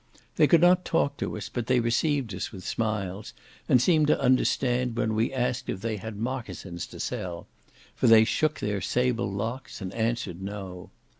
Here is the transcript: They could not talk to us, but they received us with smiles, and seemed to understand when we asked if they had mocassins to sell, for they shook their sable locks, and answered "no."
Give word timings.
They 0.35 0.47
could 0.47 0.61
not 0.61 0.83
talk 0.83 1.15
to 1.17 1.37
us, 1.37 1.47
but 1.47 1.67
they 1.67 1.79
received 1.79 2.33
us 2.33 2.51
with 2.51 2.63
smiles, 2.65 3.35
and 3.69 3.79
seemed 3.79 4.07
to 4.07 4.19
understand 4.19 4.95
when 4.97 5.13
we 5.13 5.31
asked 5.31 5.69
if 5.69 5.81
they 5.81 5.97
had 5.97 6.17
mocassins 6.17 6.87
to 6.87 6.99
sell, 6.99 7.45
for 7.95 8.07
they 8.07 8.23
shook 8.23 8.59
their 8.61 8.81
sable 8.81 9.31
locks, 9.31 9.79
and 9.79 9.93
answered 9.93 10.41
"no." 10.41 10.89